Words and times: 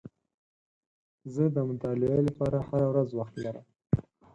زه 1.33 1.43
د 1.55 1.57
مطالعې 1.69 2.21
لپاره 2.27 2.57
هره 2.67 2.87
ورځ 2.91 3.09
وخت 3.19 3.35
لرم. 3.43 3.65